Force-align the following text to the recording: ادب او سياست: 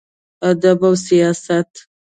ادب 0.49 0.79
او 0.87 0.93
سياست: 1.05 1.73